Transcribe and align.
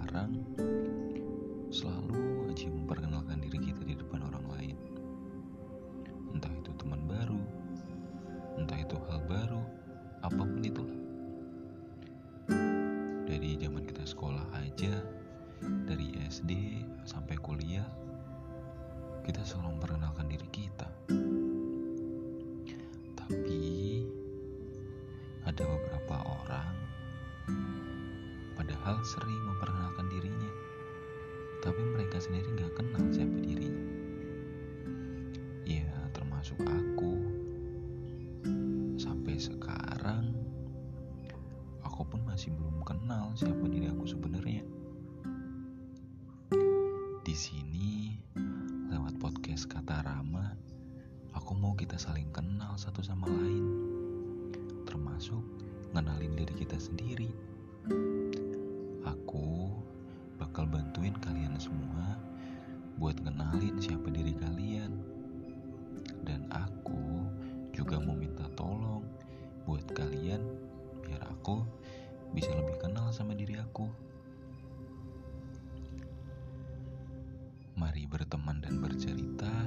sekarang 0.00 0.32
selalu 1.68 2.48
aja 2.48 2.72
memperkenalkan 2.72 3.36
diri 3.44 3.60
kita 3.68 3.84
di 3.84 3.92
depan 4.00 4.24
orang 4.32 4.48
lain. 4.48 4.76
Entah 6.32 6.48
itu 6.56 6.72
teman 6.80 7.04
baru, 7.04 7.36
entah 8.56 8.80
itu 8.80 8.96
hal 9.12 9.20
baru, 9.28 9.60
apa 10.24 10.40
pun 10.40 10.64
itu 10.64 10.82
Dari 13.28 13.60
zaman 13.60 13.84
kita 13.84 14.08
sekolah 14.08 14.48
aja, 14.56 15.04
dari 15.84 16.16
SD 16.32 16.80
sampai 17.04 17.36
kuliah, 17.36 17.84
kita 19.28 19.44
selalu 19.44 19.76
memperkenalkan 19.76 20.32
diri 20.32 20.48
kita. 20.48 20.88
Tapi 23.20 23.60
ada 25.44 25.60
beberapa 25.60 25.89
padahal 29.00 29.16
sering 29.16 29.40
memperkenalkan 29.48 30.06
dirinya, 30.12 30.52
tapi 31.64 31.80
mereka 31.88 32.20
sendiri 32.20 32.52
nggak 32.52 32.76
kenal 32.76 33.00
siapa 33.08 33.32
dirinya. 33.40 33.84
Ya, 35.64 35.88
termasuk 36.12 36.60
aku. 36.60 37.16
Sampai 39.00 39.40
sekarang 39.40 40.36
aku 41.80 42.12
pun 42.12 42.20
masih 42.28 42.52
belum 42.52 42.84
kenal 42.84 43.32
siapa 43.40 43.64
diri 43.72 43.88
aku 43.88 44.04
sebenarnya. 44.04 44.68
Di 47.24 47.32
sini 47.32 48.20
lewat 48.92 49.16
podcast 49.16 49.64
kata 49.64 50.04
Rama, 50.04 50.44
aku 51.32 51.56
mau 51.56 51.72
kita 51.72 51.96
saling 51.96 52.28
kenal 52.36 52.76
satu 52.76 53.00
sama 53.00 53.24
lain. 53.32 53.64
Termasuk 54.84 55.40
ngenalin 55.96 56.36
diri 56.36 56.52
kita 56.52 56.76
sendiri. 56.76 57.32
Bakal 60.60 60.76
bantuin 60.76 61.16
kalian 61.24 61.56
semua 61.56 62.20
buat 63.00 63.16
ngenalin 63.16 63.80
siapa 63.80 64.12
diri 64.12 64.36
kalian. 64.36 64.92
Dan 66.20 66.44
aku 66.52 67.24
juga 67.72 67.96
mau 67.96 68.12
minta 68.12 68.44
tolong 68.60 69.00
buat 69.64 69.88
kalian 69.96 70.44
biar 71.00 71.24
aku 71.32 71.64
bisa 72.36 72.52
lebih 72.52 72.76
kenal 72.76 73.08
sama 73.08 73.32
diri 73.32 73.56
aku. 73.56 73.88
Mari 77.80 78.04
berteman 78.04 78.60
dan 78.60 78.84
bercerita 78.84 79.64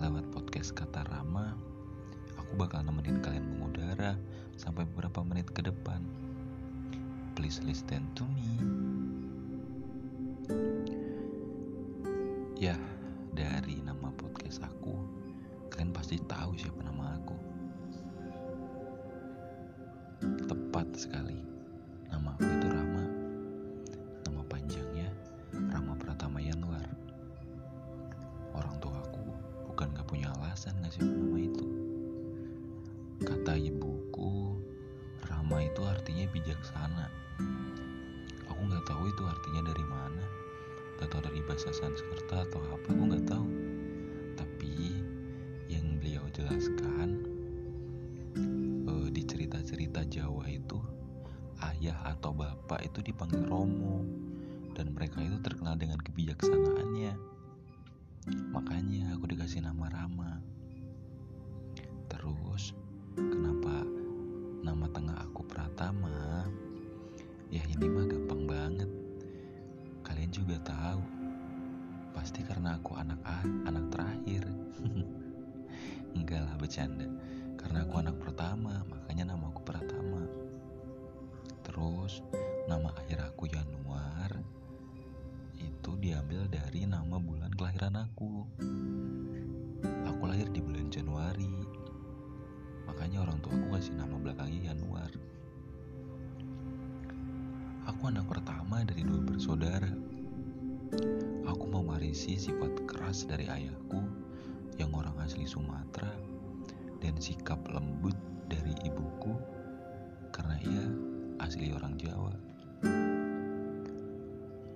lewat 0.00 0.24
podcast 0.32 0.72
kata 0.72 1.04
Rama. 1.04 1.52
Aku 2.40 2.56
bakal 2.56 2.80
nemenin 2.80 3.20
kalian 3.20 3.44
mengudara 3.44 4.16
sampai 4.56 4.88
beberapa 4.88 5.20
menit 5.20 5.52
ke 5.52 5.60
depan. 5.60 6.00
Please 7.36 7.60
listen 7.60 8.08
to 8.16 8.24
me. 8.32 8.87
Ya, 12.58 12.74
dari 13.38 13.78
nama 13.86 14.10
podcast 14.18 14.66
aku, 14.66 14.98
kalian 15.70 15.94
pasti 15.94 16.18
tahu 16.26 16.58
siapa 16.58 16.82
nama 16.82 17.14
aku. 17.14 17.38
Tepat 20.42 20.90
sekali. 20.98 21.38
Nama 22.10 22.34
aku 22.34 22.42
itu 22.50 22.66
Rama. 22.66 23.04
Nama 24.26 24.42
panjangnya 24.50 25.06
Rama 25.70 25.94
Pratama 26.02 26.42
Yanwar. 26.42 26.82
Orang 28.50 28.74
tua 28.82 29.06
aku 29.06 29.22
bukan 29.70 29.94
gak 29.94 30.10
punya 30.10 30.26
alasan 30.42 30.74
ngasih 30.82 31.06
nama 31.06 31.38
itu. 31.38 31.66
Kata 33.22 33.54
ibuku, 33.54 34.58
Rama 35.30 35.62
itu 35.62 35.86
artinya 35.86 36.26
bijaksana. 36.34 37.06
Aku 38.50 38.60
nggak 38.66 38.82
tahu 38.82 39.06
itu 39.06 39.22
artinya 39.30 39.62
dari 39.70 39.86
mana. 39.86 40.47
Gak 40.98 41.14
tahu 41.14 41.22
dari 41.30 41.40
bahasa 41.46 41.70
Sanskerta 41.70 42.42
atau 42.42 42.58
apa, 42.74 42.90
aku 42.90 43.02
nggak 43.06 43.26
tahu. 43.30 43.46
Tapi 44.34 44.98
yang 45.70 46.02
beliau 46.02 46.26
jelaskan 46.34 47.22
eh, 48.90 49.08
di 49.14 49.22
cerita-cerita 49.22 50.02
Jawa 50.10 50.50
itu 50.50 50.82
ayah 51.62 51.98
atau 52.02 52.34
bapak 52.34 52.82
itu 52.82 53.02
dipanggil 53.02 53.46
Romo 53.46 54.02
dan 54.74 54.94
mereka 54.94 55.22
itu 55.22 55.38
terkenal 55.38 55.78
dengan 55.78 56.02
kebijaksanaannya. 56.02 57.14
Makanya 58.50 59.14
aku 59.14 59.30
dikasih 59.30 59.62
nama 59.62 59.86
Rama. 59.90 60.42
Terus 62.10 62.74
kenapa 63.14 63.86
nama 64.66 64.86
tengah 64.90 65.27
aku 72.78 72.94
anak 72.94 73.18
anak 73.66 73.84
terakhir. 73.90 74.46
Enggak 76.16 76.46
lah 76.46 76.54
bercanda. 76.54 77.10
Karena 77.58 77.82
aku 77.82 77.94
anak 77.98 78.16
pertama, 78.22 78.86
makanya 78.86 79.34
nama 79.34 79.50
aku 79.50 79.66
Pratama. 79.66 80.22
Terus 81.66 82.22
nama 82.70 82.94
akhir 82.94 83.18
aku 83.34 83.50
Januar 83.50 84.30
itu 85.58 85.90
diambil 85.98 86.46
dari 86.46 86.86
nama 86.86 87.18
bulan 87.18 87.50
kelahiran 87.58 87.98
aku. 87.98 88.46
Aku 90.06 90.22
lahir 90.30 90.46
di 90.54 90.62
bulan 90.62 90.86
Januari. 90.86 91.50
Makanya 92.86 93.26
orang 93.26 93.42
tua 93.42 93.58
aku 93.58 93.74
kasih 93.74 93.98
nama 93.98 94.14
belakangnya 94.16 94.70
Januar. 94.70 95.10
Aku 97.90 98.02
anak 98.06 98.30
pertama 98.30 98.86
dari 98.86 99.02
dua 99.02 99.20
bersaudara. 99.26 99.90
Aku 101.48 101.64
mewarisi 101.64 102.36
sifat 102.36 102.84
keras 102.84 103.24
dari 103.24 103.48
ayahku 103.48 104.04
yang 104.76 104.92
orang 104.92 105.16
asli 105.24 105.48
Sumatera 105.48 106.12
dan 107.00 107.16
sikap 107.16 107.56
lembut 107.72 108.12
dari 108.52 108.76
ibuku 108.84 109.32
karena 110.28 110.60
ia 110.60 110.84
asli 111.40 111.72
orang 111.72 111.96
Jawa. 111.96 112.36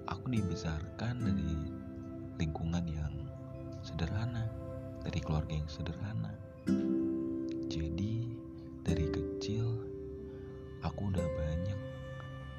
Aku 0.08 0.32
dibesarkan 0.32 1.20
dari 1.20 1.52
lingkungan 2.40 2.88
yang 2.88 3.20
sederhana, 3.84 4.48
dari 5.04 5.20
keluarga 5.20 5.52
yang 5.52 5.68
sederhana. 5.68 6.32
Jadi 7.68 8.32
dari 8.80 9.12
kecil 9.12 9.76
aku 10.80 11.12
udah 11.12 11.28
banyak 11.36 11.78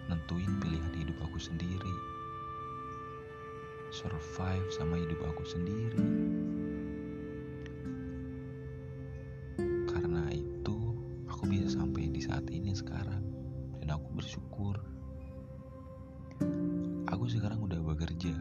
nentuin 0.05 0.53
pilihan 0.61 0.93
hidup 1.01 1.17
aku 1.25 1.41
sendiri. 1.41 2.12
Survive 3.93 4.73
sama 4.73 4.97
hidup 4.97 5.21
aku 5.21 5.45
sendiri. 5.45 6.01
Karena 9.85 10.33
itu 10.33 10.97
aku 11.29 11.45
bisa 11.45 11.77
sampai 11.77 12.09
di 12.09 12.17
saat 12.17 12.41
ini 12.49 12.73
sekarang 12.73 13.21
dan 13.77 13.93
aku 13.93 14.17
bersyukur. 14.17 14.81
Aku 17.05 17.29
sekarang 17.29 17.61
udah 17.61 17.77
bekerja. 17.85 18.33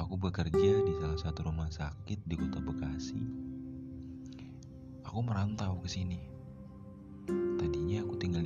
Aku 0.00 0.16
bekerja 0.16 0.80
di 0.80 0.92
salah 0.96 1.20
satu 1.20 1.44
rumah 1.44 1.68
sakit 1.68 2.24
di 2.24 2.32
kota 2.40 2.64
Bekasi. 2.64 3.20
Aku 5.04 5.20
merantau 5.20 5.76
ke 5.84 5.92
sini. 5.92 6.24
Tadinya 7.60 8.00
aku 8.00 8.16
tinggal 8.16 8.45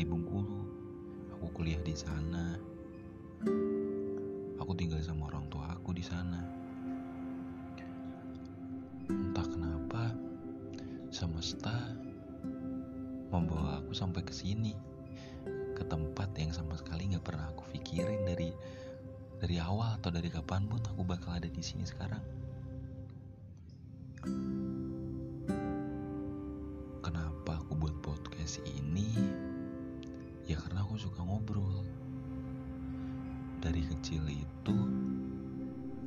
semesta 11.20 11.76
membawa 13.28 13.84
aku 13.84 13.92
sampai 13.92 14.24
ke 14.24 14.32
sini 14.32 14.72
ke 15.76 15.84
tempat 15.84 16.32
yang 16.40 16.48
sama 16.48 16.80
sekali 16.80 17.12
nggak 17.12 17.20
pernah 17.20 17.52
aku 17.52 17.68
pikirin 17.76 18.24
dari 18.24 18.56
dari 19.36 19.60
awal 19.60 20.00
atau 20.00 20.08
dari 20.08 20.32
kapan 20.32 20.64
pun 20.64 20.80
aku 20.80 21.04
bakal 21.04 21.36
ada 21.36 21.44
di 21.48 21.60
sini 21.60 21.84
sekarang. 21.84 22.20
Kenapa 27.04 27.56
aku 27.56 27.72
buat 27.76 27.96
podcast 28.00 28.64
ini? 28.64 29.12
Ya 30.48 30.56
karena 30.56 30.84
aku 30.84 31.00
suka 31.00 31.24
ngobrol. 31.24 31.84
Dari 33.60 33.84
kecil 33.92 34.24
itu 34.28 34.76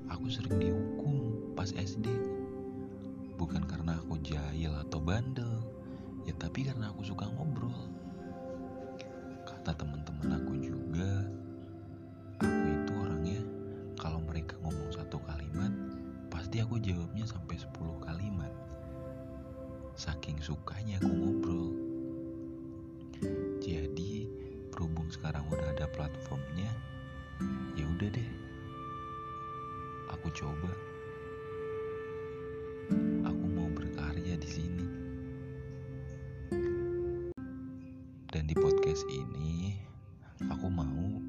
aku 0.10 0.26
sering 0.30 0.58
dihukum 0.58 1.38
pas 1.58 1.70
SD. 1.74 2.33
Bukan 3.44 3.68
karena 3.68 4.00
aku 4.00 4.16
jahil 4.24 4.72
atau 4.88 5.04
bandel, 5.04 5.60
ya 6.24 6.32
tapi 6.40 6.64
karena 6.64 6.96
aku 6.96 7.04
suka 7.04 7.28
ngobrol. 7.28 7.76
Kata 9.44 9.76
teman-teman 9.76 10.40
aku 10.40 10.56
juga, 10.64 11.28
aku 12.40 12.64
itu 12.72 12.92
orangnya 12.96 13.44
kalau 14.00 14.24
mereka 14.24 14.56
ngomong 14.64 14.96
satu 14.96 15.20
kalimat, 15.28 15.76
pasti 16.32 16.64
aku 16.64 16.80
jawabnya 16.80 17.28
sampai 17.28 17.60
10 17.60 18.00
kalimat. 18.00 18.48
Saking 20.00 20.40
sukanya 20.40 21.04
aku 21.04 21.12
ngobrol. 21.12 21.76
Jadi, 23.60 24.24
berhubung 24.72 25.12
sekarang 25.12 25.44
udah 25.52 25.68
ada 25.76 25.92
platformnya, 25.92 26.23
Dan 38.34 38.50
di 38.50 38.58
podcast 38.58 39.06
ini, 39.14 39.78
aku 40.50 40.66
mau 40.66 41.22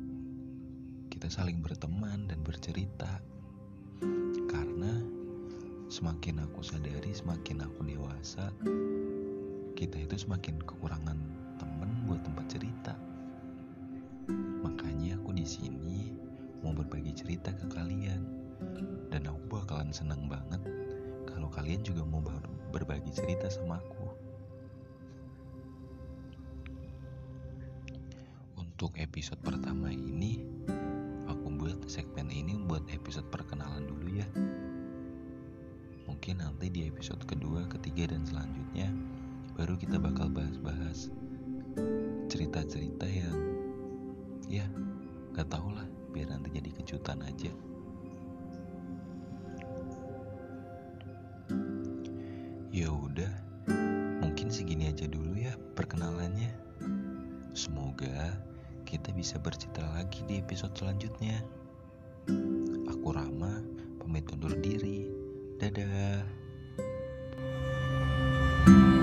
kita 1.13 1.29
saling 1.29 1.61
berteman 1.61 2.25
dan 2.33 2.41
bercerita. 2.41 3.21
Karena 4.49 5.05
semakin 5.93 6.49
aku 6.49 6.65
sadari, 6.65 7.13
semakin 7.13 7.61
aku 7.61 7.85
dewasa, 7.85 8.49
kita 9.77 10.01
itu 10.01 10.17
semakin 10.17 10.57
kekurangan 10.65 11.21
temen 11.61 12.09
buat 12.09 12.25
tempat 12.25 12.49
cerita. 12.49 12.97
Makanya 14.65 15.21
aku 15.21 15.37
di 15.37 15.45
sini 15.45 16.09
mau 16.65 16.73
berbagi 16.73 17.13
cerita 17.13 17.53
ke 17.53 17.69
kalian. 17.69 18.25
Dan 19.13 19.29
aku 19.29 19.61
bakalan 19.61 19.93
senang 19.93 20.25
banget 20.25 20.65
kalau 21.29 21.53
kalian 21.53 21.85
juga 21.85 22.01
mau 22.09 22.25
berbagi 22.73 23.13
cerita 23.13 23.53
sama 23.53 23.77
aku. 23.77 24.04
Untuk 28.85 29.01
episode 29.01 29.41
pertama 29.41 29.89
ini, 29.89 30.45
aku 31.25 31.57
buat 31.57 31.89
segmen 31.89 32.29
ini 32.29 32.53
buat 32.69 32.85
episode 32.93 33.25
perkenalan 33.33 33.89
dulu 33.89 34.13
ya. 34.13 34.29
Mungkin 36.05 36.45
nanti 36.45 36.69
di 36.69 36.85
episode 36.85 37.25
kedua, 37.25 37.65
ketiga, 37.65 38.13
dan 38.13 38.29
selanjutnya 38.29 38.93
baru 39.57 39.81
kita 39.81 39.97
bakal 39.97 40.29
bahas-bahas 40.29 41.09
cerita-cerita 42.29 43.09
yang 43.09 43.33
ya 44.53 44.69
gak 45.33 45.49
tau 45.49 45.73
lah 45.73 45.89
biar 46.13 46.29
nanti 46.37 46.53
jadi 46.53 46.69
kejutan 46.77 47.25
aja. 47.25 47.57
Ya 52.69 52.93
udah, 52.93 53.14
kita 58.95 59.11
bisa 59.11 59.43
bercerita 59.43 59.83
lagi 59.99 60.23
di 60.31 60.39
episode 60.39 60.71
selanjutnya. 60.79 61.43
Aku 62.87 63.11
Rama, 63.11 63.59
pamit 63.99 64.31
undur 64.31 64.55
diri. 64.63 65.11
Dadah. 65.59 66.23
thank 68.65 68.79
you 68.79 68.94